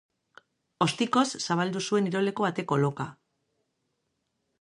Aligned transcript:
Ostikoz 0.85 1.25
zabaldu 1.39 1.83
zuen 1.89 2.09
iroleko 2.11 2.47
ate 2.49 2.65
koloka. 2.73 3.07